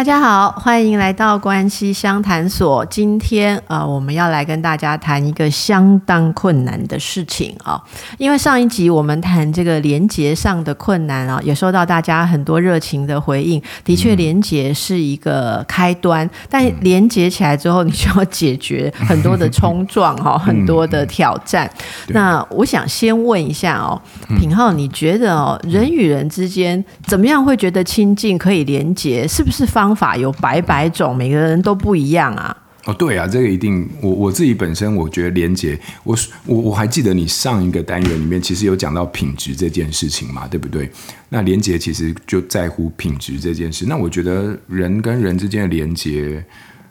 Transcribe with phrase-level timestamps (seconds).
[0.00, 2.82] 大家好，欢迎来到关系相谈所。
[2.86, 7.82] 今天呃，我们要来跟大家谈一个相当困难的事情啊、哦。
[8.16, 13.62] 因为上一集我们谈这个连结上的困难啊、哦，也收到大家很多热情的回应。
[13.84, 21.70] 的确，连结是一个开端，嗯、但连结起来之后，你就要解决很多的冲撞哈、哦， 很多的挑战。
[22.06, 24.00] 嗯、那我想先问一下哦，
[24.38, 32.56] 品浩，你觉得哦，人与人之间怎么样会觉得亲近，可以连结，是不是方方法有百百种，每个人都不一样啊。
[32.84, 40.88] 哦，对啊，这个一定，我我自己本身我觉得连接，我我我还记得你上一个单元里面其实有讲到品质这件事情嘛，对不对？
[41.28, 43.84] 那连接其实就在乎品质这件事。
[43.86, 46.42] 那我觉得人跟人之间的连接，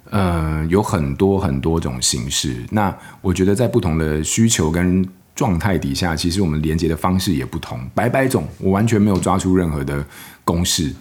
[0.09, 2.57] 呃，有很多很多种形式。
[2.69, 10.05] 那我觉得在不同的需求跟状态底下，其实我们连接的方式也不同，百百种，我完全没有抓出任何的
[10.43, 10.93] 公式。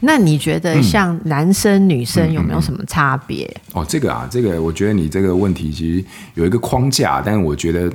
[0.00, 3.44] 那你觉得像男生女生有没有什么差别？
[3.44, 7.92] 嗯嗯嗯、哦，这个啊，这个我觉得你这个问题其实有一个框架，但是我觉得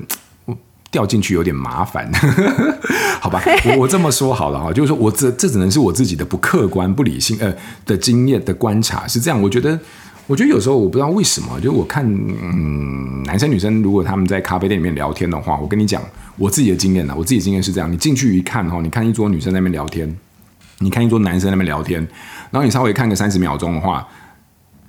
[0.89, 2.09] 掉进去有点麻烦。
[3.19, 7.53] 好吧， 我我这么说好了哈，就是说我这这只能是我自己的不客观、不理性呃
[7.85, 9.41] 的经验的观察是这样。
[9.41, 9.77] 我觉得，
[10.27, 16.01] 我觉得有时候我不知道为什么，就是我看嗯男生女生如果他们在咖啡店里面聊天的话，我跟你讲
[16.37, 20.15] 我自己的经验呢，我自己的经验是这样：你进去一看哈，你看一桌女生在那边聊天。
[20.79, 21.99] 你看一桌男生那边聊天，
[22.51, 24.07] 然后你稍微看个三十秒钟的话，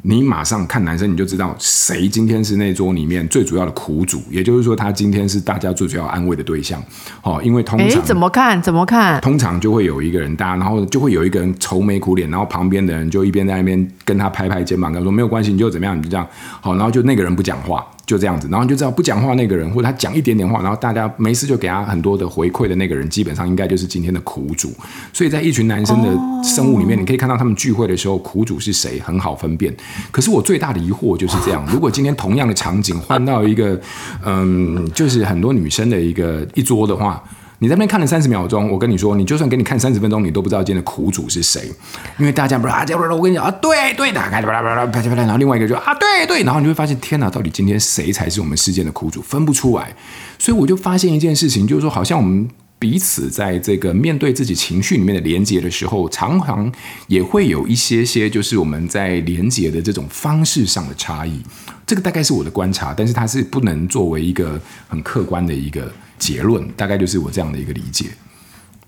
[0.03, 6.83] 你马上看男生你就知道谁今天是那桌里面最主要的苦主，也就是说他今天是大家最主要安慰的对象。
[7.23, 16.27] 哦，因为通常怎么看怎么看，通常就会有一个人搭，然后就会有一个人愁眉苦脸，然后旁边的人就一边在那边跟他拍拍肩膀，跟他说没有关系，你就怎么样，你就这样
[16.61, 17.85] 好，然后就那个人不讲话。
[18.09, 24.73] 就这样子，然后你就知道不讲话那个人，或者他讲一点点话，然后大家没事就给他很多的回馈的那个人，基本上应该就是今天的苦主。
[25.13, 26.09] 所以在一群男生的
[26.43, 29.77] 生物里面，你可以看到他们聚会的时候，苦主是谁，很好分辨。
[30.11, 33.79] 可是我最大的疑惑就是这样：如果今天同样的场景换到一个，
[34.25, 37.23] 嗯，就是很多女生的一个一桌的话。
[37.61, 41.69] 你在那边看了三十秒钟，我跟你说，你就算给你看三十分钟，你都不知道今天的苦主是谁，
[42.17, 49.93] 因为大家不是啊，我跟你讲啊，对对，打开，然后另外一个就啊，对对，然后你会发现，天哪，到底今天谁才是我们事件的苦主，分不出来。
[50.39, 52.49] 所以我就发现一件事情，就是说，好像我们
[52.79, 56.71] 彼此在这个面对自己情绪里面的连接的时候，常常
[57.09, 61.43] 也会有一些些，就是我们在连接的这种方式上的差异。
[61.89, 65.91] 这个大概是我的观察，但是它是不能作为一个很客观的一个。
[66.19, 68.07] 结论大概就是我这样的一个理解。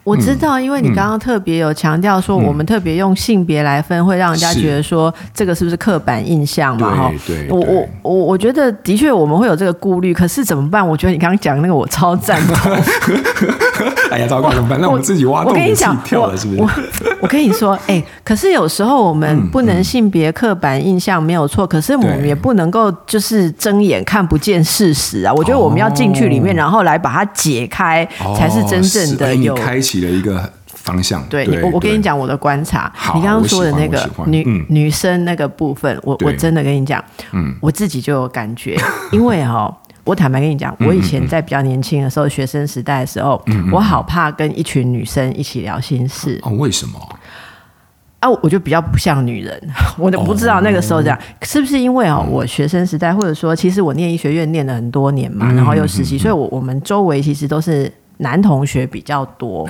[0.03, 6.95] 我知道，因为你刚刚特别有强调说，我们特别用性别来分，会让人家觉得说这个是不是刻板印象嘛？
[6.97, 10.87] 哈，对，我我我我觉得的确我们会有这个顾虑，可是怎么办？
[10.87, 12.73] 我觉得你刚刚讲那个我超赞同。
[14.11, 14.81] 哎呀，糟糕，怎么办？
[14.81, 15.55] 那我们自己挖洞，
[16.05, 16.61] 跳了是不是？
[16.61, 16.69] 我
[17.21, 25.33] 我跟你说，哎，可是有时候我们不能性别刻板印象没有错，可是我们也不能够就是睁眼看不见事实啊。
[25.35, 28.07] 我觉得我们要进去里面，然后来把它解开，
[28.37, 38.79] 才是真正的有开起了一个方向，对，我我跟你讲我的观察，你刚刚说的那个女女生那个部分，我我真的跟你讲，嗯，我自己就有感觉，
[39.11, 43.43] 因为哈，我坦白跟你讲，我以前在比较年轻的时候，学生时代的时候，
[43.73, 46.39] 我好怕跟一群女生一起聊心事。
[46.45, 47.01] 哦，为什么？
[48.21, 49.61] 啊，我就比较不像女人，
[49.99, 57.93] 我都不知道那个时候这样，是不是因为哦，我学生时代，或者说，其实我念医学院念了很多年嘛，然后又实习，所以我我们周围其实都是。
[58.21, 59.67] 男同学比较多，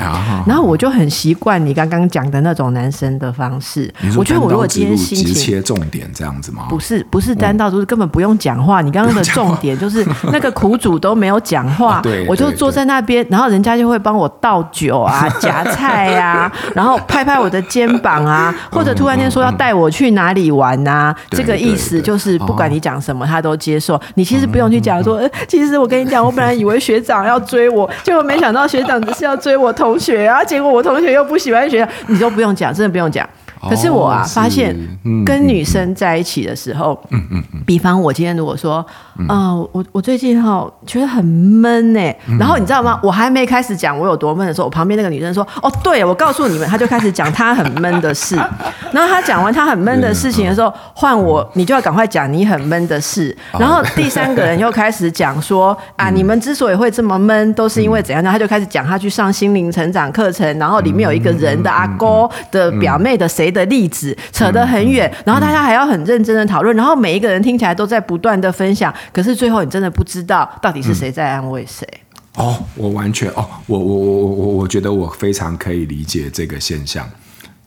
[0.47, 3.93] 然后我就很习惯你刚刚讲的那种男生的方式。
[4.17, 6.67] 我觉得我如果今天心情直切重点这样子吗？
[6.69, 8.81] 不是，不是单到就是根本不用讲话。
[8.83, 21.15] 你刚刚的重点就是那个苦主都没有讲话， 我就坐在那边，然后人家就会帮我倒酒啊、 夹菜呀，然后拍拍我的肩膀啊，或者突然间说要带我去哪里玩呐。
[21.31, 24.01] 这个意思就是不管你讲什么，他都接受。
[24.15, 28.40] 你其实不用去讲说，呃，其实我跟你讲，我本来以为学长要追我，结果没。
[28.41, 33.29] 想到学长只是要追我同学啊，结果我同学又不喜欢学长，你都不用讲，真的不用讲。
[33.69, 34.75] 可是我啊，哦、发现
[35.25, 38.85] 跟女生在一起的时候，嗯嗯嗯，比方我今天如果说，
[39.19, 42.99] 嗯、呃，我我最近哈觉得很闷呢，嗯、然后你知道吗？
[43.03, 48.35] 我还没开始讲我有多闷的时候，我旁边那个女生说，哦，对，我告诉你们，她就开始讲她很闷的事。
[48.93, 53.37] 然后她讲完她很闷的事情的时候，换我，你就要赶快讲你很闷的事。
[53.59, 58.39] 然后第三个人又开始讲说， 啊，你们之所以会这么闷，都是因为怎样然后？
[58.39, 63.50] 他就开始讲他去上心灵成长课程，然后里面有一个人的阿哥的表妹的谁。
[63.51, 71.87] 的例子扯得很远，然后大家还要很认真的讨论，然后每一个人听起来都在不断的分享，可是最后你真的不知道到底是谁在安慰谁。
[72.37, 77.09] 哦，我完全哦，我我我我我我觉得我非常可以理解这个现象。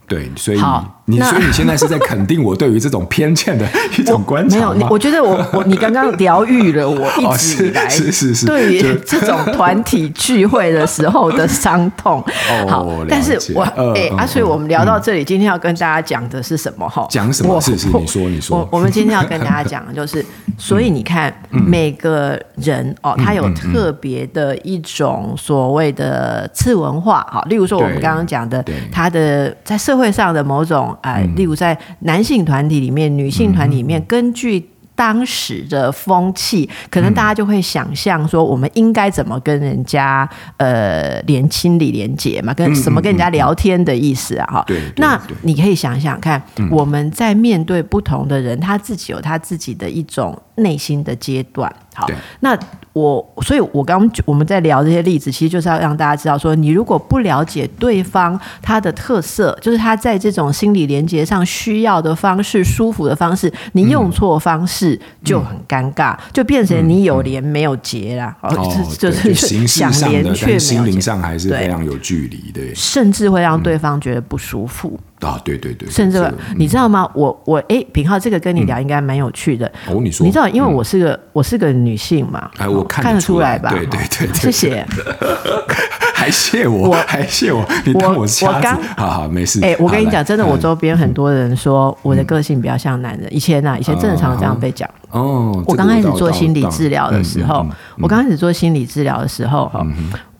[0.05, 0.59] 对，所以
[1.05, 3.67] 你所以你现在是在肯定我对于这种偏见的
[3.97, 4.73] 一种观察吗？
[4.73, 12.23] 没有，我觉得我我你刚刚疗愈了我一直以来是是是对于这种团体聚会的时候的伤痛。
[12.69, 13.63] 好，但是我
[13.95, 16.87] 哎啊，所以我们聊到这里，今天要跟大家讲的是什么？
[16.87, 17.59] 哈，讲什么？
[17.59, 18.57] 是是，你说你说。
[18.59, 20.25] 我我们今天要跟大家讲的就是，
[20.57, 27.25] 所以你看每个人哦，他有特别的一种所谓的次文化。
[27.31, 29.93] 好，例如说我们刚刚讲的，他的在社。
[29.93, 44.45] 会上的某种啊、呃，例如在男性团体里面、女性团体里面，根据当时的风气，可能大家就会想象说，我们应该怎么跟人家呃连心理连结嘛，跟什么跟人家聊天的意思啊？
[44.45, 44.79] 哈，对。
[44.97, 51.73] 那你可以想想看，我们在面对不同的人，他自己有他自己的一种内心的阶段。
[51.93, 52.07] 好，
[52.39, 52.57] 那。
[52.93, 68.37] 我，所以我刚我们在聊这些例子，其实就是要让大家知道说，你如果不了解对方他的特色，就是他在这种心理连接上需要的方式、舒服的方式，你用错方式就很尴尬，就变成你有连没有结啦。
[68.41, 68.51] 哦，
[68.99, 74.99] 就是想连却没有结，心灵上还是非常有距离的，甚至会让对方觉得不舒服。
[75.23, 77.09] 啊，对对对，甚至你知道吗？
[77.13, 79.65] 我我哎，品浩，这个跟你聊应该蛮有趣的。
[79.87, 83.69] 哦，你说，你知道，因为我是个我是个女性嘛，哎，我看得出来吧？
[83.69, 84.85] 对对对，谢谢。
[86.15, 88.67] 还谢我，还谢我，你当我是瞎子？
[88.95, 89.59] 好好，没事。
[89.61, 93.27] 哎，我跟你讲，真的，我周边很多人说我的个性比较像男人。
[93.33, 94.89] 以前啊，以前真的常常这样被讲。
[95.09, 97.65] 哦，我刚开始做心理治疗的时候，
[97.99, 99.85] 我刚开始做心理治疗的时候，哈，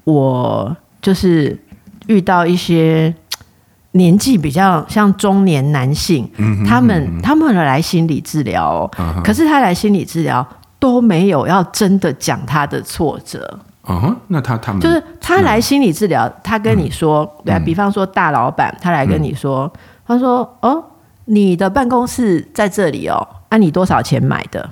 [0.06, 1.58] 我就是
[2.08, 3.14] 遇到一些。
[3.94, 6.30] 年纪比较像中年男性，
[6.68, 10.46] 他们、他们来心理治疗、哦，嗯、可是他来心理治疗
[10.80, 13.60] 都没有要真的讲他的挫折。
[13.88, 20.84] 嗯、那他他们就是他来心理治疗，嗯、他跟你说，嗯、对啊，比方说大老板，他来跟你说，嗯、他说：“哦，
[21.26, 24.68] 你的办公室在这里哦，按、啊、你多少钱买的？”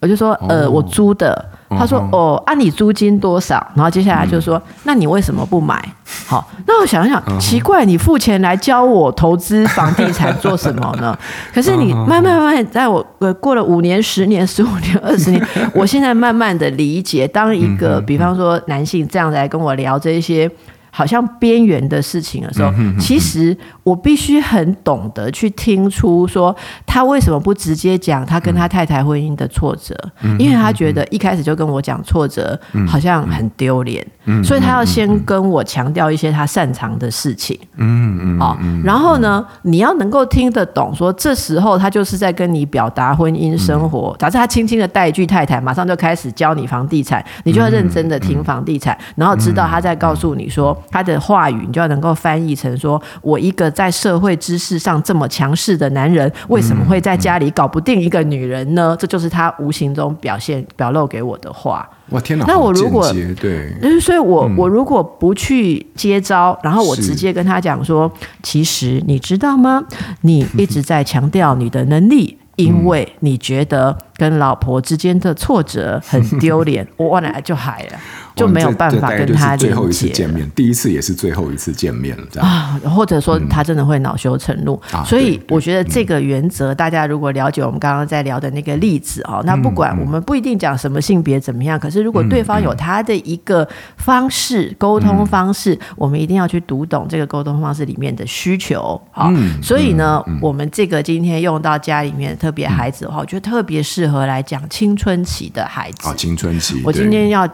[0.00, 5.82] 我就说：“呃，哦、我租的。”他说：“哦，按、啊、你租金多少？”然后接下来就说：“嗯、那你为什么不买？”
[6.26, 11.16] 好，那我想一想，奇怪，你付钱来教我投资房地产做什么呢？
[11.52, 20.50] 可是你慢慢慢慢，在我呃过了五年、十年、十五年、二十年，我现在慢慢的理解，当一个比方说男性这样来跟我聊这些。
[20.98, 26.52] 好像边缘的事情的时候，其实我必须很懂得去听出说
[26.84, 29.94] 他为什么不直接讲他跟他太太婚姻的挫折，
[30.40, 32.58] 因为他觉得一开始就跟我讲挫折，
[32.88, 34.04] 好像很丢脸，
[34.42, 37.56] 所以他要先跟我强调一些他擅长的事情。
[37.76, 44.16] 嗯嗯，好，然后呢，你要能够听得懂，说这时候他就是在跟你表达婚姻生活。
[44.18, 50.76] 假设他轻轻的带一句太太，马上就开始教你房地产，你就要认真的听房地产，然后知道他在告诉你说。
[50.90, 58.96] 他的话语，你就要能够翻译成说：我一个在社会知识上这么强势的男人，为什么会在家里搞不定一个女人呢？
[58.98, 61.88] 这就是他无形中表现表露给我的话。
[62.10, 62.46] 哇天哪！
[62.46, 63.06] 那我如果
[63.38, 68.10] 对，所以我我如果不去接招，然后我直接跟他讲说：
[68.42, 69.84] 其实你知道吗？
[70.22, 76.88] 你一直在强调你的能力，因为你觉得跟老婆之间的挫折很丢脸。
[76.96, 77.98] 我本来就嗨了。
[78.38, 82.48] 就没有办法跟他最后一次见面，第一次也是最后一次见面了，这样。
[82.48, 93.66] 啊，或者说他真的会恼羞成怒，所以我觉得这个原则，大家如果了解我们刚刚在聊的那个例子哦，那不管我们不一定讲什么性别怎么样，可是如果对方有他的一个
[93.96, 107.48] 方式沟通方式，我们一定要去读懂这个沟通方式里面的需求，好，所以呢，我们这个今天用到家里面特别孩子的话，我觉得特别适合来讲青春期的孩子，青春期，我今天要。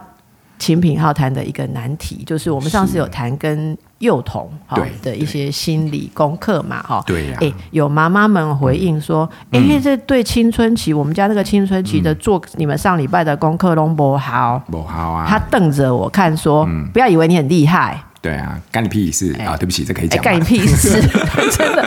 [0.57, 7.03] 请品浩谈的一个难题，就是我们上次有谈跟幼童哈的一些心理功课嘛哈。
[7.05, 7.37] 对呀。
[7.41, 15.25] 哎，有妈妈们回应说，哎，这对青春期，我们家那个青春期的做你们上礼拜的功课都不好，不好啊。
[15.27, 19.57] 他瞪着我看说，不要以为你很厉害，对啊，干你屁事、欸、啊！
[19.57, 20.21] 对不起，这可以讲。
[20.23, 20.99] 干、欸、你屁事，
[21.55, 21.85] 真的。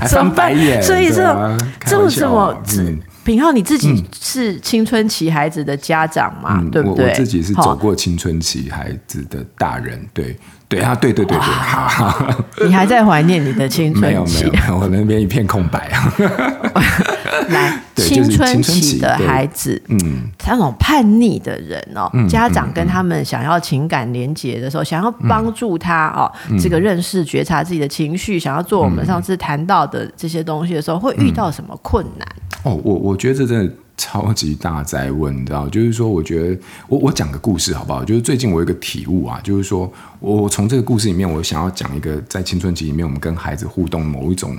[0.00, 0.52] 那怎么办？
[0.82, 6.58] 所以这种、啊、这么这么，嗯，品浩你自己是青春期孩子的家长嘛？
[6.60, 7.04] 嗯、对不对？
[7.04, 10.36] 我，我自己是走过青春期孩子的大人，对。
[10.70, 12.32] 对啊，对对对对，好，
[12.64, 14.44] 你还在怀念你的青春期？
[14.44, 16.14] 没有没有，我那边一片空白啊。
[17.48, 32.26] 来，青春期的孩子，嗯，他那种叛逆的人哦，嗯、家长跟他们想要情感连接的时候，嗯、想要帮助他哦，嗯、这个认识觉察自己的情绪，嗯、想要做我们上次谈到的这些东西的时候，会遇到什么困难？
[32.62, 33.72] 哦，我我觉得这真的。
[33.96, 35.68] 超级大灾问，你知道？
[35.68, 36.58] 就是说，我觉得
[36.88, 38.02] 我我讲个故事好不好？
[38.02, 44.56] 就是最近我有一个体悟啊，就是说我从这个故事里面，我想要讲一个在青春期里面我们跟孩子互动某一种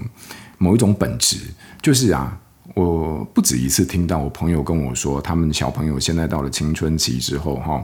[0.60, 1.38] 某一种本质，
[1.82, 2.38] 就是啊，
[2.74, 7.84] 我不止一次听到我朋友跟我说，他们小朋友现在到了青春期之后，哈，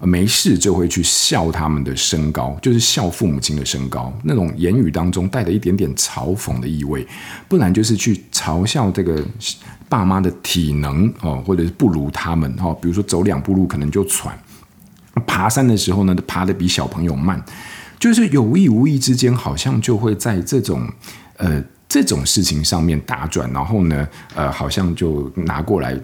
[0.00, 7.06] 没事就会去笑他们的身高，就是笑父母亲的身高，那种言语当中带着一点点嘲讽的意味，
[7.48, 9.24] 不然就是去嘲笑这个。
[9.86, 14.36] 爸妈的体能哦，或者是不如他们哈，比如说走两步路可能就喘，
[15.24, 17.40] 爬山的时候呢，爬得比小朋友慢，
[18.00, 20.90] 就是有意无意之间，好像就会在这种
[21.36, 21.62] 呃
[21.94, 25.96] 这种事情上面打转，然后呢，呃，好像就拿过来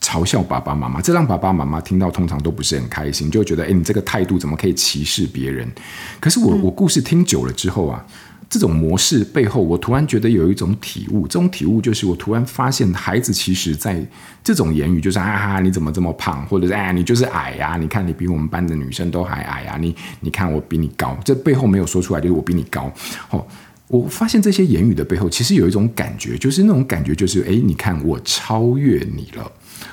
[0.00, 5.70] 嘲笑爸爸妈妈，这让爸爸妈妈听到通常都不是很开心，就觉得哎，你这个态度怎么可以歧视别人？
[6.18, 8.04] 可是我我故事听久了之后啊。
[8.50, 11.26] 这种模式背后，我突然觉得有一种体悟。
[11.26, 14.00] 这种体悟就是，我突然发现，孩子其实在
[14.44, 17.76] 这种言语，就是啊哈，你怎么这么胖，或者是哎，你就是矮呀？
[17.76, 19.76] 你看你比我们班的女生都还矮呀？
[19.80, 22.92] 你你看我比你高，这背后没有说出来，就是我比你高。
[23.30, 23.44] 哦，
[23.88, 29.50] 我发现这些言语的背后，其实有一种感觉，就是那种感觉，就是哎，你看我超越你了，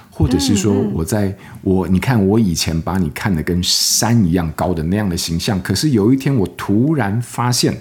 [0.10, 7.78] 或者是说我在我，你看我以前把你看得跟山一样高的那样的形象，可是有一天我突然发现。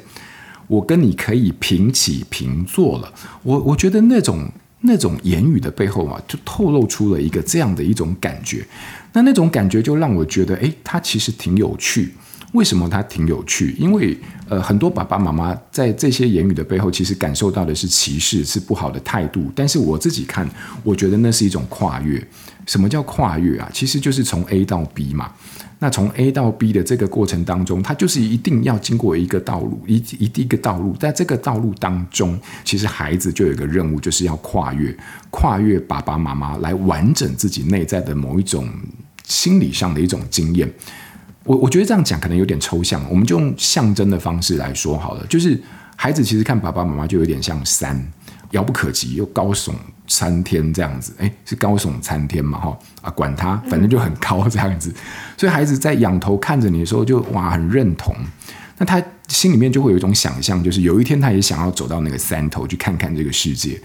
[0.70, 3.12] 我跟你可以平起平坐了，
[3.42, 4.48] 我我觉得那种
[4.82, 8.64] 那种言语的背后啊，就透露出了一个这样的一种感觉，
[9.12, 12.14] 那那种感觉就让我觉得，诶，它其实挺有趣。
[12.52, 13.74] 为什么他挺有趣？
[13.78, 14.16] 因为
[14.48, 19.50] 呃，很多爸爸妈妈在这些言语的背后，其实感受到的是歧视，是不好的态度。
[19.54, 20.48] 但是我自己看，
[20.82, 22.20] 我觉得那是一种跨越。
[22.66, 23.70] 什么叫跨越啊？
[23.72, 25.32] 其实就是从 A 到 B 嘛。
[25.78, 34.94] 那从 A 到 B 的这个过程当中，它就是一定要经过一个道路，一一一个道路，在这个道路当中，其实孩子就有一个任务，就是要跨越，
[35.30, 38.68] 跨越爸爸妈妈来完整自己内在的某一种
[39.24, 40.70] 心理上的一种经验。
[41.44, 45.60] 我我觉得这样讲可能有点抽象，我们就用象征的方式来说好了，就是
[45.96, 48.10] 孩子其实看爸爸妈妈就有点像山。
[48.50, 49.70] 遥不可及又高耸
[50.08, 52.58] 参天这样子，哎，是高耸参天嘛？
[52.58, 54.92] 哈啊，管他，反正就很高这样子。
[55.36, 58.12] 所以孩子在仰头看着你的时候就，哇很认同。
[58.78, 63.80] 那他心里面就会有一种想象，就是有一天他也想要走到那个山头去看看这个世界。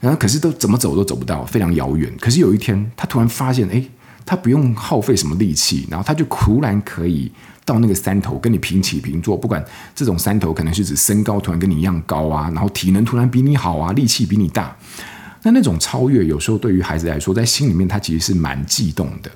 [0.00, 2.12] 然后可是都怎么走都走不到，非常遥远。
[2.20, 3.80] 可是有一天他突然发现，哎，
[4.24, 7.30] 他不用耗费什么力气，然后他就突然可以。
[7.64, 9.64] 到那个山头跟你平起平坐，不管
[9.94, 14.76] 这种山头可能是指身高突然跟你一样高啊，然后体能突然比你好啊，力气比你大，
[15.44, 19.30] 那那种超越有时候对于孩子来说，在心里面他其实是蛮悸动的，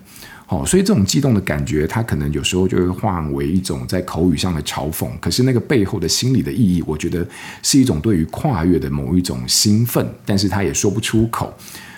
[0.49, 7.25] 哦，所以这种悸动的感觉，他可能有时候就会化为一种在口语上的嘲讽，可是那个背后的心理的意义，我觉得
[7.63, 11.57] 是一种对于跨越的某一种兴奋，但是他也说不出口。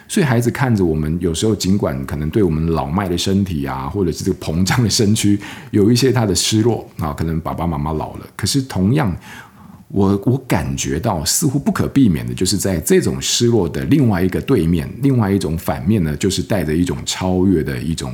[0.09, 5.39] 所以孩子看着我们，有时候尽管可能对我们老迈的身体啊，或者是这个膨胀的身躯，
[5.71, 8.27] 有一些他的失落啊，可能爸爸妈妈老了。
[8.35, 9.15] 可是同样，
[9.89, 18.13] 我我感觉到似乎不可避免的，就是在这种失落的另外一个对面，另外一种反面呢，就是带着一种超越的一种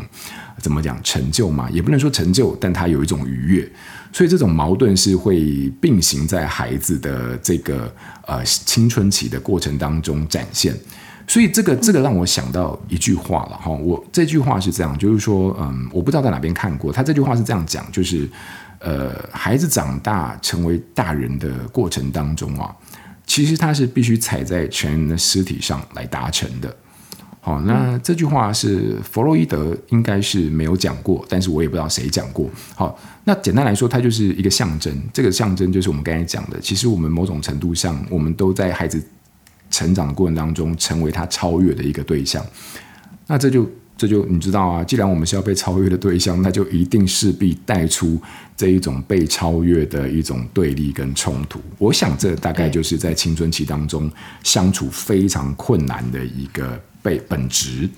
[0.58, 1.70] 怎么讲成就嘛？
[1.70, 3.72] 也不能说成就，但他有一种愉悦。
[4.12, 7.92] 所以这种矛盾是会并行在孩子的这个
[8.26, 10.74] 呃青春期的过程当中展现。
[11.26, 18.28] 所以这个这个让我想到一句话了哈，我这句话是这样，就是说，嗯，我不知道在哪边看过，他这句话是这样讲，就是，
[18.78, 22.70] 呃，孩子长大成为大人的过程当中啊，
[23.26, 26.76] 其实他是必须踩在全人的尸体上来达成的。
[27.40, 32.48] 好，那这句话是弗洛伊德应该是没有讲过，但是我也不知道谁讲过。
[32.74, 39.02] 好，那简单来说，它就是一个象征，这个象征就是我们刚才讲的，其实我们某种程度上，我们都在孩子。
[39.74, 42.44] 成长的过程当中，成为他超越的一个对象，
[43.26, 48.20] 那这就这就你知道啊，既然我们是要被超越的对象，那就一定势必带出
[48.56, 51.60] 这一种被超越的一种对立跟冲突。
[51.78, 54.08] 我想这大概就是在青春期当中
[54.44, 57.90] 相处非常困难的一个被本质。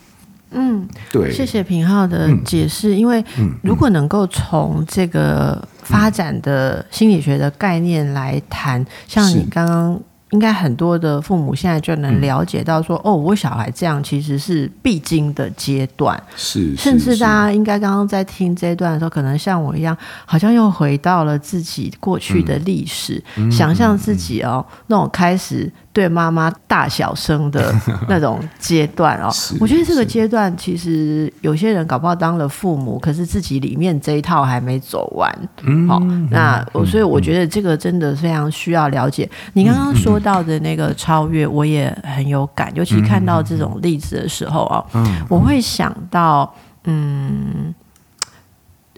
[0.52, 2.94] 嗯，对，谢谢平浩的解释。
[2.94, 3.22] 嗯、因为
[3.62, 10.00] 如果能够从这个发展的心理学的概念来谈，像你刚刚。
[10.30, 16.20] 应该很多的父母现在就能了解到说，嗯、哦，我小孩这样其实是必经的阶段。
[16.34, 25.72] 是，甚至大家应该刚刚在听这一段的时候，可能像我一样，好像又回到了自己过去的历史，嗯、想象自己哦，嗯、那种开始。
[25.96, 27.74] 对妈妈大小声的
[28.06, 35.34] 那种阶段哦，我觉得这个阶段其实有些人搞不好当了父母，可是自己里面这一套还没走完。
[35.62, 35.98] 嗯，好，
[36.30, 39.26] 那我所以我觉得这个真的非常需要了解。
[39.54, 44.84] 你刚刚说到的那个超越，我也很有感，尤其看到这种例子的时候啊，
[45.30, 47.74] 我会想到，嗯。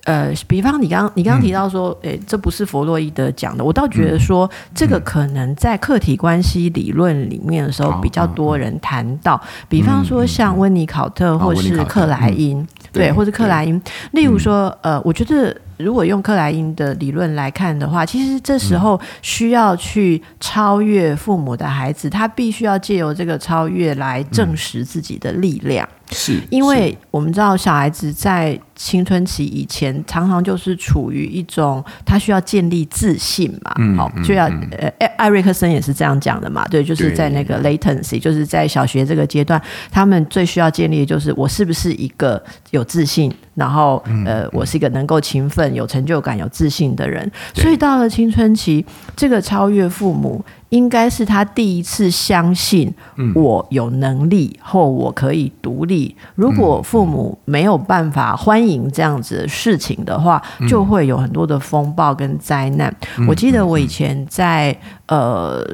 [0.09, 2.12] 呃，比方你刚你刚刚提到说，诶、嗯。
[2.12, 9.38] 欸，这不是弗洛伊德讲的，我倒觉得说，嗯、这个可能在客体关系理论里面的时候，比较多人谈到。
[9.45, 13.79] 嗯、比方说，像温尼考特或是克莱因，嗯、对，或是克莱因。
[14.12, 25.87] 例如说，呃，我觉得如果用克莱因的理论来看的话，其实这时候需要去超越父母的孩子，他必须要借由这个超越来证实自己的力量。
[26.11, 34.44] 是，因为我们知道小孩子在青春期以前，常常就是处于一种他需要建立自信嘛，好、嗯，就要
[34.78, 50.44] 呃，艾瑞克森也是这样讲的嘛，对，就是在那个 latency，就是在小学这个阶段，他们最需要建立的就是我是不是一个有自信，然后呃，我是一个能够勤奋、有成就感、有自信的人，所以到了青春期，这个超越父母。
[50.70, 52.92] 应该是他第一次相信
[53.35, 56.14] 我有能力或我可以独立。
[56.35, 62.95] 如果父母没有办法欢迎这样子的事情的话，就会有很多的风暴跟灾难。
[63.27, 65.65] 我记得我以前在呃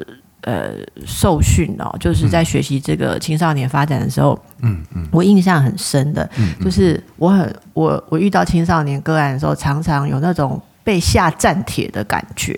[0.41, 0.71] 呃
[1.05, 6.29] 受训哦，就是在学习这个青少年发展的时候，嗯嗯，我印象很深的，
[6.63, 10.61] 就是我很我我遇到青少年个案的时候，常常有那种。
[10.85, 12.53] 被下战帖的感觉，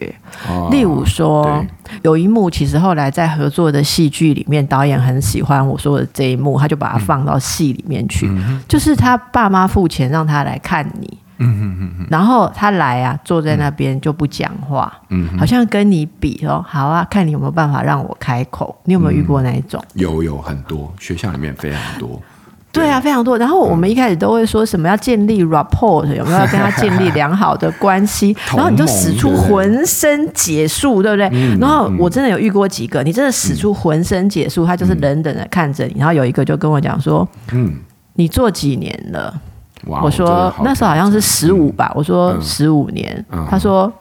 [0.69, 1.65] 例如说，
[2.03, 8.29] 有一幕其实后来在合作的戏剧里面，导演很喜欢我说的这一幕，他就把它放到戏里面去，
[8.67, 11.17] 就是他爸妈付钱让他来看你，
[12.10, 14.91] 然后他来啊，坐在那边就不讲话，
[15.39, 19.81] 好像跟你比哦，好啊，看你有没有办法让我开口，你有没有遇过那一种？
[19.93, 22.22] 有，有很多学校里面非常多。
[22.77, 23.38] 对啊，非常多。
[23.38, 28.36] 然后我们一开始都会说什么要建立 rapport，有没有要跟他建立良好的关系？
[28.55, 31.58] 然后你就使出浑身解数，对不对？
[31.60, 35.95] 然后我真的有遇过几个，你真的使出浑身解数，他就是冷冷的看着你。
[35.97, 37.73] 然后有一个就跟我讲说：“嗯，
[38.13, 39.34] 你做几年了？”
[39.86, 41.91] 我说那时候好像是十五吧。
[41.95, 43.25] 我说十五年。
[43.49, 43.91] 他说。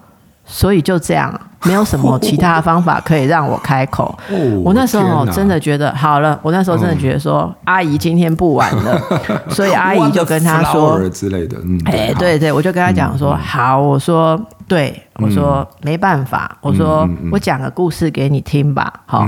[0.48, 1.28] 所以就这样，
[1.66, 4.16] 没有什么其他的方法可以让我开口。
[4.64, 9.00] 我那时候真的觉得好了，我那时候真的觉得说，阿姨今天不玩了，
[9.50, 11.58] 所以阿姨就跟他说之类的。
[11.64, 18.92] 嗯哎，对对，我就跟他讲说，好，我说对，我说没办法，我说我讲个故事给你听吧。
[19.06, 19.26] 好，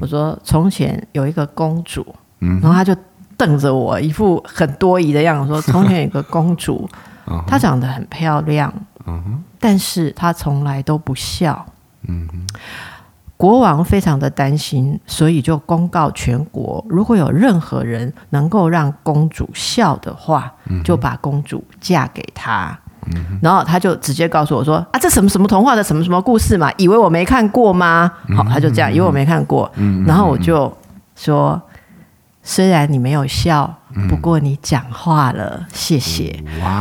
[0.00, 2.04] 我说从前有一个公主，
[2.40, 2.94] 然后他就
[3.36, 6.88] 瞪着我一副很多疑的样子，说 从前有一个公主，
[7.46, 8.72] 她长得很漂亮。
[9.60, 11.64] 但是她从来都不笑。
[12.08, 12.28] 嗯，
[13.36, 22.78] 国王非常的担心，所以就公告全国，如果有任何人能够让公主笑的话，就把公主嫁给他。
[23.14, 26.72] 嗯，然后他就直接告诉我说：“啊，这什么什么童话的什么什么故事嘛？
[26.76, 29.70] 以为我没看过吗？”好，他就这样，以为我没看过。
[30.06, 30.74] 然后我就
[31.14, 31.60] 说
[32.42, 33.72] ：“虽然你没有笑。”
[34.08, 36.34] 不过你讲话了，谢谢。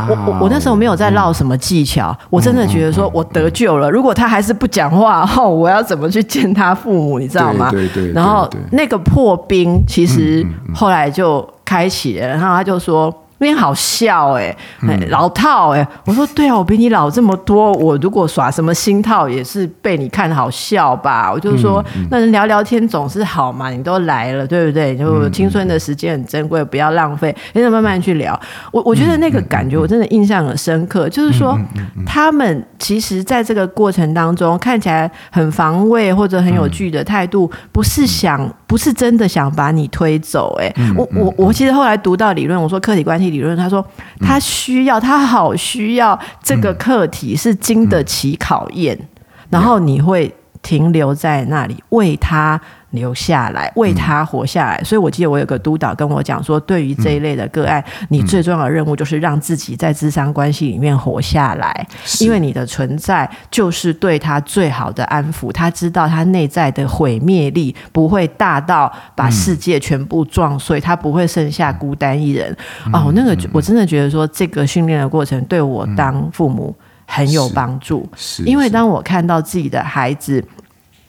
[0.10, 3.90] 我我我那时候没有在唠什么技巧，嗯、我真的觉得说我得救了。
[3.90, 7.20] 嗯、如果他还是不讲话，后我要怎么去见他父母？
[7.20, 7.70] 你知道吗？
[7.72, 7.94] 对对对。
[7.94, 13.14] 对对对，然后那个破冰其实后来就开启了，然后他就说。
[13.40, 14.56] 有点好笑哎、
[14.88, 15.88] 欸，老套哎、欸！
[16.06, 21.30] 我说对啊，我比你老这么多，我如果耍什么新套，也是被你看好笑吧？
[21.34, 24.98] 我就说，嗯嗯、那人聊聊天总是好嘛，你都来了，对不对？
[24.98, 28.40] 就青春的时间很珍贵，不要浪费，你就慢慢去聊。
[28.72, 31.60] 我我觉得那个感觉我真的印象很深刻，就是说
[32.06, 40.68] 他们其实在这个过程当中看起来很防卫或者很有趣的态度，不是想，不是真的想把你推走、欸。
[40.68, 43.26] 哎，我我我其实后来读到理论，我说客体关系。
[43.36, 43.86] 理论，他说
[44.22, 48.98] 他需要，他好需要这个课题是经得起考验，
[49.50, 52.60] 然后你会停留在那里为他。
[52.96, 54.78] 留下来，为他活下来。
[54.78, 61.88] 嗯、所以我记得我有个督导跟我讲说，对于这一类的个案，嗯、你最重要的任务就是让自己在智商关系里面活下来，
[62.22, 65.52] 因为你的存在就是对他最好的安抚。
[65.52, 72.56] 他知道他内在的毁灭力不会大到把世界全部撞碎，嗯、他不会剩下孤单一人。
[72.88, 78.08] 嗯、哦，那个我真的觉得说，这个训练的过程对我当父母很有帮助。
[78.46, 80.44] 因为当我看到自己的孩子。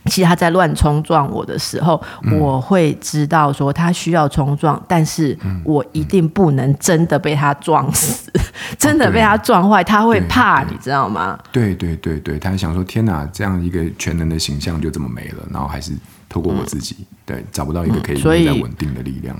[0.06, 8.40] 其实他在乱冲撞我的时候，嗯、我会知道说他需要冲撞，但是我一定不能真的被他撞死，嗯、
[8.78, 11.38] 真的被他撞坏，他会怕，你知道吗？
[11.52, 15.92] 对对对对，他想说天哪，这样一个全能的形象就这么没了，然后还是
[16.28, 19.36] 透过我自己，嗯、对，找不到一个可以内在稳定的力量。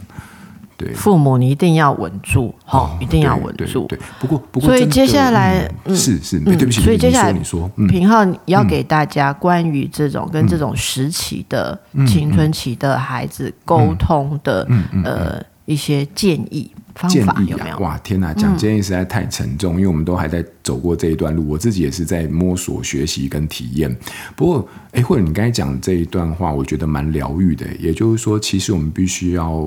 [0.77, 3.87] 对，父母你一定要稳住，好、哦，一定要稳住。
[3.87, 14.69] 对，不过不过，所以接下来，嗯，是是，对不起，所以接下来你说，平浩要给大家关于这种跟这种时期的青春期的孩子沟通的，
[15.05, 16.71] 呃，一些建议。
[17.09, 17.79] 建议有没有？
[17.79, 23.95] 哇，天哪，讲建议实在太沉重，嗯、因为我们都还在走过这一段路，我自己也是在摸索、学习跟体验。
[24.35, 27.67] 不过，哎，或者你刚才讲这一段话，我觉得蛮疗愈的。
[27.79, 29.67] 也就是说，其实我们必须要，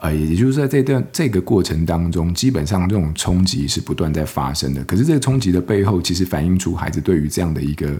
[0.00, 4.82] 呃，也就是在这段这个过程当中，基本上这种冲击是不断在发生的。
[4.84, 7.92] 可是，这个冲击的背后，其实反映出孩子对于这样的一个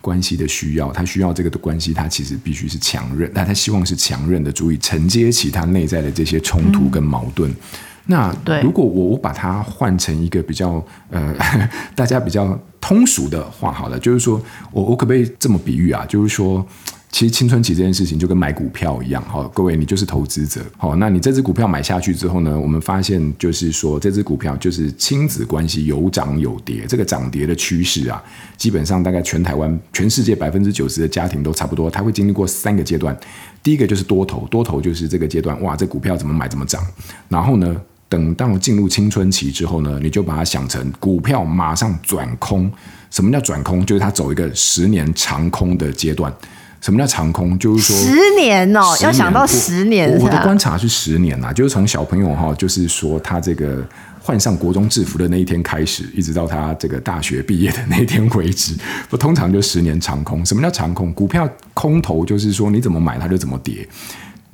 [0.00, 7.50] 关系的需要，他需要这个的关系，他其实必须是强韧，但他希望是强韧的，足以承接起他内在的这些冲突跟矛盾。
[7.50, 7.56] 嗯
[8.06, 11.34] 那如果我我把它换成一个比较呃
[11.96, 14.40] 大家比较通俗的话，好了，就是说
[14.70, 16.04] 我我可不可以这么比喻啊？
[16.06, 16.64] 就是说，
[17.10, 28.22] 其实青春期这件事情就跟买股票一样，好，各位你就是投资者，好，那你这只股票买下去之后呢，我们发现就是说这只股票就是亲子关系有涨有跌，这个涨跌的趋势啊，
[28.58, 33.16] 基本上大概全台湾全世界百分之九十的家庭都差不多，它会经历过三个阶段，
[33.62, 36.84] 第一个就是多头，多头就是这个阶段，哇，这股票怎么买怎么涨，
[37.30, 42.70] 然后呢，等到进入青春期之后呢，你就把它想成股票马上转空。
[43.10, 43.84] 什么叫转空？
[43.86, 46.32] 就是它走一个十年长空的阶段。
[46.80, 47.58] 什么叫长空？
[47.58, 50.10] 就是说十年哦，要想到十年。
[50.18, 53.82] 我，我的观察是十年呐，就是从小朋友哈，就是说他这个
[54.20, 58.74] 换上国中制服的那一天开始，一直到他这个大学毕业的那一天为止。
[59.08, 60.44] 不，通常就十年长空。
[60.44, 61.10] 什么叫长空？
[61.14, 63.88] 股票空头就是说你怎么买它就怎么跌。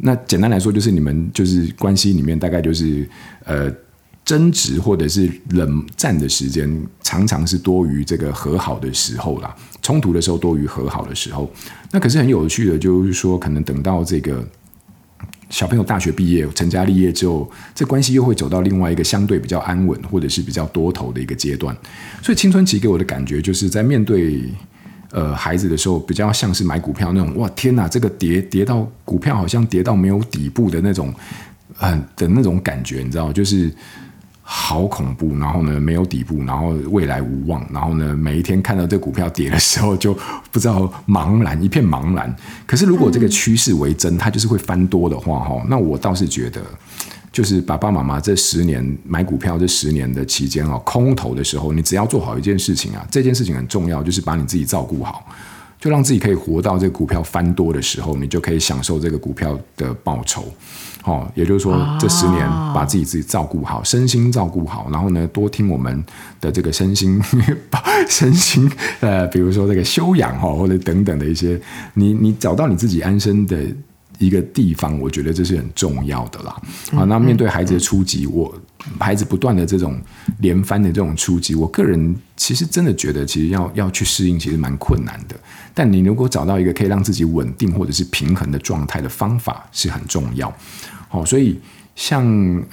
[0.02, 3.06] 那简单来说，就是你们就是关系里面大概就是
[3.44, 3.70] 呃
[4.24, 9.54] 争执或者是冷战的时间，常常是多于这个和好的时候啦。
[9.82, 11.50] 冲突的时候多于和好的时候。
[11.90, 14.46] 那可是很有趣的，就是说可能等到这个
[15.50, 21.76] 小朋友大学毕业、成家立业之后，这关系又会走到另外一个相对比较安稳或者是比较多头的一个阶段。
[22.22, 24.44] 所以青春期给我的感觉，就是在面对。
[25.12, 31.12] 呃，孩子的时候比较像是买股票那种，哇，天哪，这个跌跌到股票好像跌到没有底部的那种，
[31.80, 33.72] 嗯、呃、的那种感觉，你知道，就是
[34.42, 35.36] 好恐怖。
[35.36, 37.66] 然后呢，没有底部，然后未来无望。
[37.72, 40.16] 然后呢，每一天看到这股票跌的时候，就
[40.52, 42.32] 不知道茫然，一片茫然。
[42.64, 46.60] 可是如果这个趋势为真，它就是会翻多的话，哈，那我倒是觉得。
[47.32, 55.24] 就是爸爸妈妈这十年买股票这十年的期间啊，空头的时候，你只要做好一件事情啊，这件事情很重要，就是把你自己照顾好，
[55.78, 60.44] 就让自己可以活到这个股票翻多的时候，你就可以享受这个股票的报酬。
[61.04, 66.04] 哦，也就是说，这十年把自己自己照顾好，身心照顾好，然后呢，多听我们
[66.40, 67.22] 的这个身心
[68.10, 71.58] 身心呃，比如说这个修养哈，或者等等的一些，
[71.94, 73.56] 你你找到你自己安身的。
[74.20, 76.54] 一个地方，我觉得这是很重要的啦。
[76.92, 78.54] 好，那面对孩子的初级，我
[78.98, 79.98] 孩子不断的这种
[80.40, 85.34] 连番的这种初级，我个人其实真的觉得，其实要要去适应，其实蛮困难的。
[85.72, 90.54] 但你如果找到一个可以让自己稳定或者是平衡的状态的方法，是很重要。
[91.08, 91.58] 好，所以
[91.96, 92.22] 像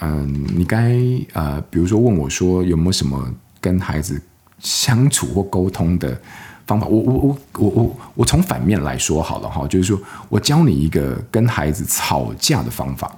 [0.01, 0.93] 嗯，你该
[1.31, 4.21] 呃，比如说问我说有没有什么跟孩子
[4.59, 6.19] 相处或沟通的。
[6.67, 13.09] 方法，我我我我我我从反面来说好了哈，就是说我教你一个跟孩子吵架的方法，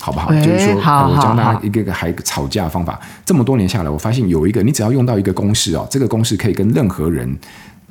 [0.00, 0.30] 好不好？
[0.30, 3.00] 欸、就是说我教大家一个个孩子吵架的方法。
[3.24, 7.38] 这么多年下来，我发现有一个，你只要用到一个公式哦，这个公式可以跟任何人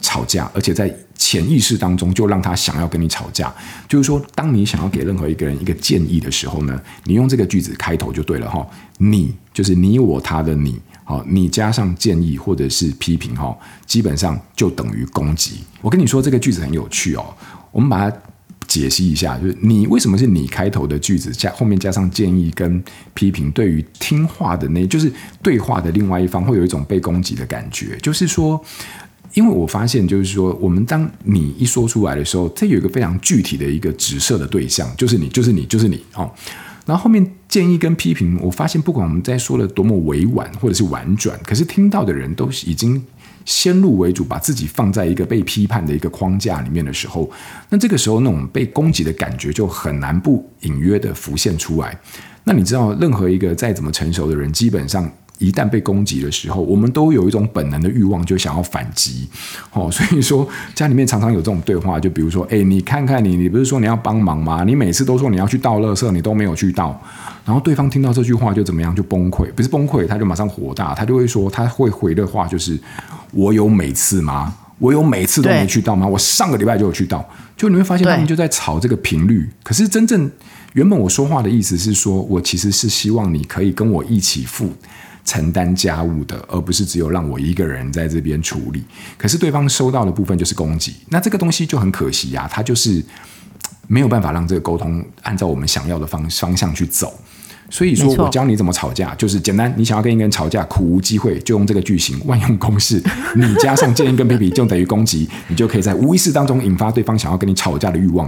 [0.01, 3.53] 吵架，而且在潜意识当中就让他想要跟你吵架。
[3.87, 8.67] 就是说，当你想要给任何一个人一个建议的时候呢，你用这个句子开头就对了哈。
[8.97, 10.77] 你就是你我他的你。
[11.09, 15.53] 好，你加上建议或者是批评，哈，基本上就等于攻击。
[15.81, 17.25] 我跟你说，这个句子很有趣哦。
[17.71, 18.15] 我们把它
[18.67, 22.83] 解析一下，就是你为什么是你开头的句子加后面加上建议跟
[23.15, 27.97] 批评，对于听话的那，就是对话的另外一方会有一种被攻击的感觉。
[28.03, 28.63] 就是说，
[29.33, 36.31] 因为我发现，就是说，我们当你一说出来的时候，这有一个非常具体的一个直射的对象，就是你，就是你，就是你，哦。
[36.89, 42.99] 然后后面建议跟批评，我发现不管我们在说的多么委婉或者是婉转，可是听到的人都已经
[43.45, 47.29] 先入为主，把自己放在一个被批判的一个框架里面的时候，
[47.69, 51.95] 那这个时候那种被攻击的感觉就很难不隐约的浮现出来。
[52.43, 55.07] 那你知道，任何一个再怎么成熟的人，基本上
[55.39, 59.27] 一旦被攻击的时候，我们都有一种本能的欲望，就想要反击。
[59.73, 64.63] 哦，所以说家里面常常有这种对话，就比如说，哎，你看看你，你不是说你要帮忙吗？
[64.63, 67.01] 你每次都说你要去倒垃圾，你都没有去倒。
[67.45, 68.95] 然后对方听到这句话就怎么样？
[68.95, 72.79] 就崩溃，不是崩溃，他就马上火大，他就会说，他会回的话就是：
[73.31, 74.53] 我有每次吗？
[74.77, 76.07] 我有每次都没去倒吗？
[76.07, 77.27] 我上个礼拜就有去倒。
[77.57, 79.49] 就你会发现他们就在吵这个频率。
[79.63, 80.31] 可是真正
[80.73, 84.71] 原本我说话的意思是说，我其实是希望你可以跟我一起负
[85.29, 88.83] 承担家务的，而不是只有让我一个人在这边处理。
[89.15, 93.03] 可是对方收到的部分就是攻击，那这个东西就很可惜呀、啊，他就是
[93.85, 97.13] 没有办法让这个沟通按照我们想要的方方向去走。
[97.69, 102.99] 所以说我教你怎么吵架，就是简单，你想要跟一个人吵架，苦无机会，就用这个句型，万用公式，
[103.37, 108.27] 你加上建议跟卑鄙，就等于攻击，你就可以在无意识当中引发对方想要跟你吵架的欲望。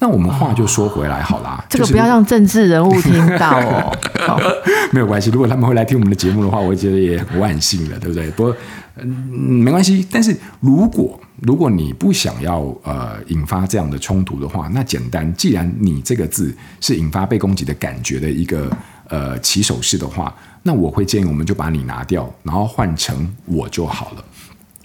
[0.00, 3.96] 那我们话就说回来好啦，这个不要让政治人物听到哦。
[4.92, 8.30] 没有关系，如果他们会来听我们的节目的话，我觉得也很万幸了，对不对？
[8.30, 8.56] 不过
[8.96, 10.06] 嗯，没关系。
[10.10, 18.70] 但是如果如果你不想要呃引发这样的冲突的话，那简单，既然你这个字是引发被攻击的感觉的一个
[19.08, 20.32] 呃起手式的话，
[20.62, 24.24] 那我会建议我们就把你拿掉，然后换成我就好了。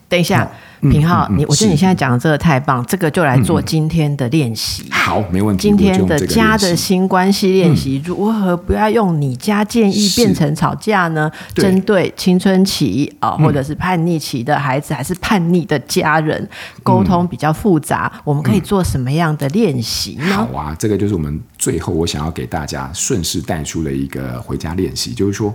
[0.10, 0.50] 等一下。
[0.90, 4.84] 品浩，你我觉得你现在讲的这个太棒，这个就来做今天的练习。
[4.92, 5.64] 好，没问题。
[5.64, 11.32] 今天的家的新关系练习，如何不要用你家建议变成吵架呢？
[11.54, 16.48] 针对青春期啊，或者是叛逆期的孩子，还是叛逆的家人，
[16.84, 20.26] 沟通比较复杂，我们可以做什么样的练习呢？
[20.34, 25.54] 好啊，这个就是我们最后我想要给大家顺势带出的一个回家练习，就是说。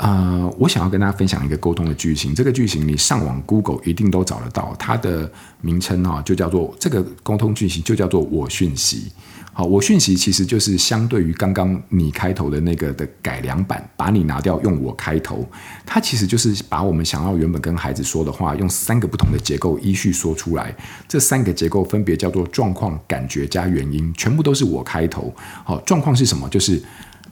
[0.00, 2.34] 呃，我想要跟大家分享一个沟通的句型。
[2.34, 9.12] 这个句型你上网 Google 一定都找得到，它的名称啊，就叫做这个沟通句型，就叫做我讯息。
[9.52, 15.46] 好，我讯息其实就是相对于刚刚你开头的那个的改良版，把你拿掉，用我开头。
[15.84, 20.74] 它其实就是把我们想要原本跟孩子说的话，用三个不同的结构依序说出来。
[21.06, 25.30] 这三个结构分别叫做状况、感觉加原因，全部都是我开头。
[25.62, 26.48] 好，状况是什么？
[26.48, 26.82] 就是。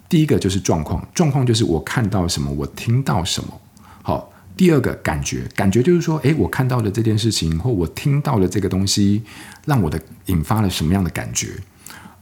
[0.09, 3.61] 第一个就是状况，状况就是我看到什么，我听到什么。
[4.03, 9.23] 好，第二个感觉，感觉就是说，诶，我看到了这件事情或我听到了这个东西，
[9.67, 11.49] 让我的引发了什么样的感觉。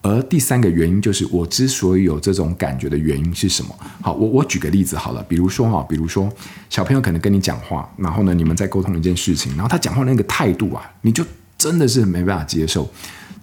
[0.03, 3.75] 而第三个原因就是，我之所以有这种感觉的原因是什么？
[4.03, 6.29] 好，我我举个例子好了，比如说哈，比如说
[6.69, 11.25] 小朋友可能跟你讲话，然后呢，你们在沟通一件事情，然后他讲话那个态度啊，你就
[11.57, 12.89] 真的是没办法接受。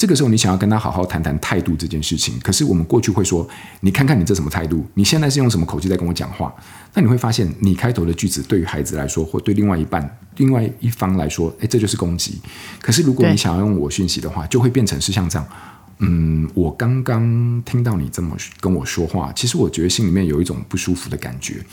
[0.04, 3.48] 这个时候，你想要跟他好好谈谈态度这件事情，可是我们过去会说
[3.80, 4.86] ：“你看看你这什么态度？
[4.96, 6.54] 你现在是用什么口气在跟我讲话？”
[6.94, 12.42] 那你会发现，你开头的句子对于孩子来说，或对另外一半、另外一方来说，诶，这就是攻击。
[12.82, 15.48] 可是如果你想要用我讯息的话，就会变成是像这样
[16.00, 21.63] ：“嗯，我刚刚听到你这么跟我说话，其实我觉得心里面有一种不舒服的感觉，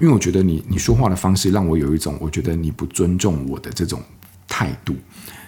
[0.00, 4.00] 因为我觉得你你说话的方式让我有一种我觉得你不尊重我的这种
[4.46, 4.94] 态度。”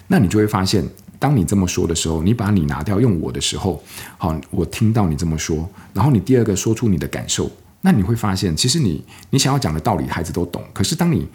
[0.09, 0.85] 那你就会发现。
[1.25, 3.83] 当你这么说的时候，你把你拿掉用我的时候，
[4.19, 10.63] 好，我听到你这么说，然后你第二个说出你的感受，那你会发现，其实你你想要讲的道理，孩子都懂。
[10.75, 11.27] 可是当你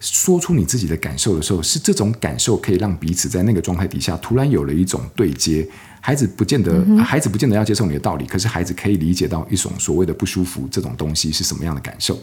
[0.00, 5.68] 说出你自己的感受的时候，是这种感受可以让彼此在那个状态底下突然有了一种对接。
[6.00, 12.18] 孩子不见得，孩子不见得要接受你的道理，可是孩子可以理解到一种所谓的不舒服这种东西是什么样的感受。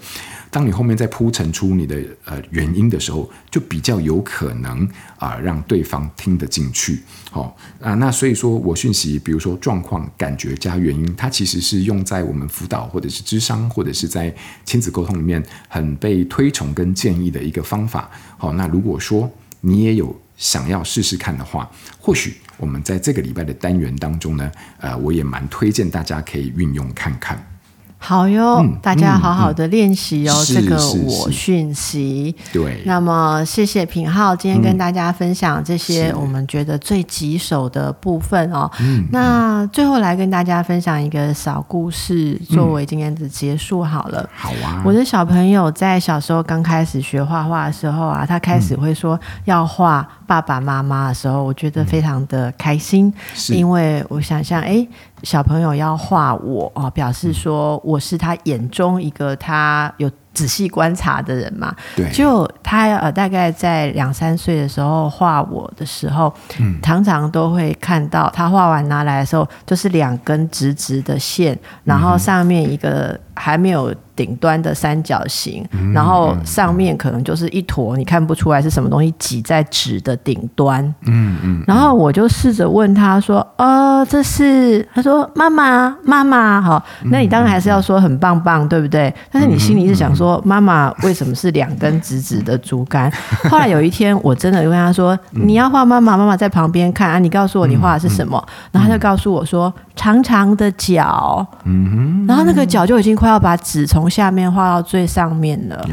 [0.49, 4.85] 当你后面再铺陈出你的呃原因的时候，就比较有可能
[5.17, 7.01] 啊、呃、让对方听得进去。
[7.29, 14.33] 好、哦、啊，那所以说我讯息，比如说状况、感觉加原因，它其实是用在我们辅导或者是智商或者是在
[14.63, 18.09] 亲子沟通里面很被推崇跟建议的一个方法。
[18.37, 27.54] 好、哦，那如果说你也有想要试试看的话，或许我们在这个礼拜的单元当中呢，呃，我也蛮推荐大家可以运用看看。
[27.97, 30.75] 好哟，嗯、大家好好的练习哦，嗯嗯、这个
[31.07, 32.35] 我讯息。
[32.53, 38.69] 对，那么谢谢品浩今天跟大家分享这些我们觉得最棘手的部分哦。
[38.79, 44.29] 嗯，那最后来跟大家分享一个小故事，作为今天的结束好了。
[44.35, 53.11] 好啊，我的小朋友在小时候刚开始学画画的时候啊，他开始会说要画爸爸妈妈的时候，我觉得非常的开心，
[53.49, 54.87] 嗯、因为我想象哎。
[55.23, 61.73] 小朋友要画我哦，表示说我是他眼中一个他有仔细观察的人嘛。
[61.95, 80.83] 对，就他呃大概在两三岁的时候画我的时候，嗯，常常都会看到他画完拿来的时候，就是两根直直的线，然后上面一个还没有顶端的三角形，然后上面可能就是一坨，你看不出来是什么东西挤在纸的顶端。
[81.05, 81.63] 嗯嗯。
[81.67, 89.13] 然后我就试着问他说：“哦，这是？”他说：“妈妈，妈妈。”好，那你当然还是要说很棒棒，对不对？
[89.31, 93.11] 但是你心里是想说：“妈妈，为什么是两根直直的竹竿？”
[93.51, 102.25] 后来有一天，我真的问他说：“你要画妈妈，妈妈在旁边看啊，你告诉我你画的是什么？”然后他就告诉我说：“长长的脚。”嗯哼。
[102.27, 105.85] 然后那个脚就已经快要把纸从下面画到最上面了。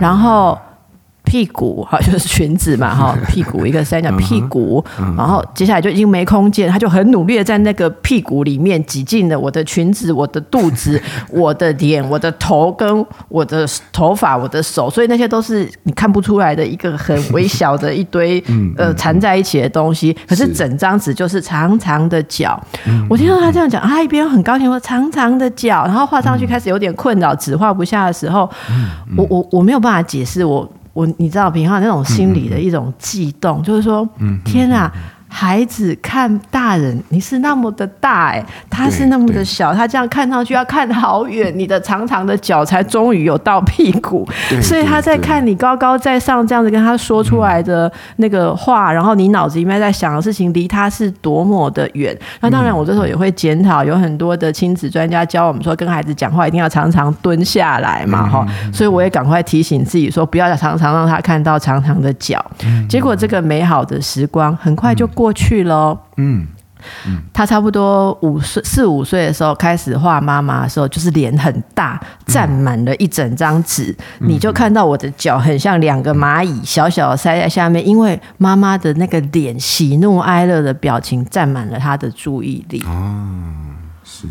[0.00, 0.58] 然后。
[1.30, 4.84] 屁股哈，就是裙子嘛 哈，屁股一个三角屁股，
[5.16, 18.42] 然后接下来就已经没空间，他就很努力的在那个屁股里面挤进了我的裙子、我的肚子、 我的脸、我的头跟我的头发、我的手，所以那些都是你看不出来的一个很微小的一堆
[18.76, 20.12] 呃缠在一起的东西。
[20.26, 22.60] 可是整张纸就是长长的脚。
[23.08, 28.50] 我听到他这样讲，他一边很高兴说长长的脚，然后画上去开始有点困扰，纸画不下的时候，
[29.16, 30.68] 我我我没有办法解释我。
[30.92, 34.92] 我你知道，平常那种心理的一种悸动，嗯、就是说，嗯、天啊！
[35.32, 44.28] 孩子看大人，你是那么的大哎，他是那么的小，他这样看上去要看好远，你的长长的脚才终于有到屁股，
[44.60, 52.14] 所以他在看你高高在上这样子跟他说出来的那个话，然后你脑子里面在想的事情离他是多么的远。
[52.40, 62.44] 那当然，我这时候也会检讨，有很多的亲子专家教我们说，跟孩子讲话一定要常常蹲下来嘛，哈，所以我也赶快提醒自己说，不要常常让他看到长长的脚。
[62.88, 65.08] 结果这个美好的时光很快就。
[65.20, 66.46] 过去了，嗯，
[67.06, 82.82] 嗯，他差不多五岁四五岁的时候开始画妈妈的时候，就是脸很大，占满了一整张纸，嗯、你就看到我的脚很像两个蚂蚁，小小的塞在下面，因为妈妈的那个脸喜怒哀乐的表情占满了他的注意力。
[82.86, 83.28] 哦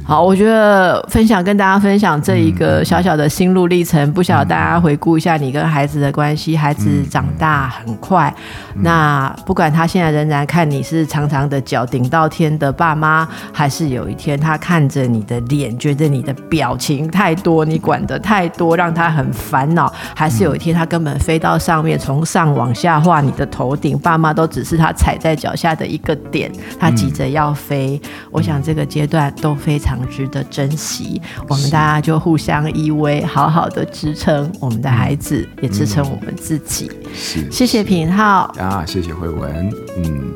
[0.03, 6.55] 好，我觉得分享跟大家分享这一个小小的心路历程，不晓得大家回顾一下你跟孩子的关系。
[6.55, 8.33] 孩子长大很快，
[8.75, 27.99] 那不管他现在仍然看你是长长的脚顶到天的爸妈，还是有一天他看着你的脸，觉得你的表情太多，你管的太多，让他很烦恼，还是有一天他根本飞到上面，从上往下画你的头顶，爸妈都只是他踩在脚下的一个点，他急着要飞。
[28.29, 29.78] 我想这个阶段都非。
[29.79, 36.91] 非常值得珍惜，我们大家就互相依偎，好好的支撑我们的孩子，也支撑我们自己。
[37.15, 39.71] 是，谢谢品浩啊，谢谢慧文。
[40.03, 40.33] 嗯，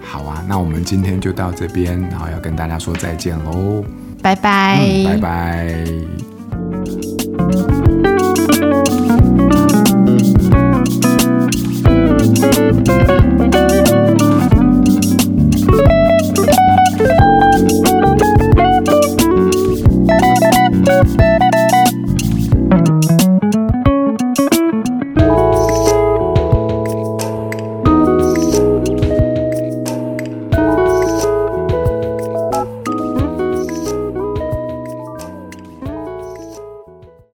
[0.00, 3.84] 好啊，那我们今天就到这边，然后要跟大家说再见喽，
[4.22, 6.33] 拜拜，嗯，拜拜。